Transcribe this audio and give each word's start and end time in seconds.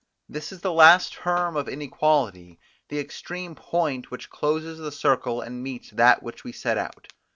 This 0.27 0.51
is 0.51 0.61
the 0.61 0.73
last 0.73 1.13
term 1.13 1.55
of 1.55 1.69
inequality, 1.69 2.59
the 2.89 2.97
extreme 2.97 3.53
point 3.53 4.09
which 4.09 4.31
closes 4.31 4.79
the 4.79 4.91
circle 4.91 5.41
and 5.41 5.61
meets 5.61 5.91
that 5.91 6.21
from 6.21 6.25
which 6.25 6.43
we 6.43 6.51
set 6.53 6.79
out. 6.79 7.13